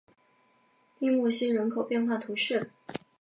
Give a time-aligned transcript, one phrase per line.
[0.97, 2.71] 利穆西人口变化图示